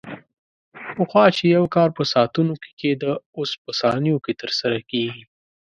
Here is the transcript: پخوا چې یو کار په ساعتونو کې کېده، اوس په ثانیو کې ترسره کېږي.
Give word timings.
پخوا 0.95 1.25
چې 1.35 1.43
یو 1.55 1.65
کار 1.75 1.89
په 1.97 2.03
ساعتونو 2.11 2.53
کې 2.61 2.71
کېده، 2.79 3.11
اوس 3.37 3.51
په 3.63 3.71
ثانیو 3.79 4.17
کې 4.25 4.33
ترسره 4.41 4.79
کېږي. 4.89 5.23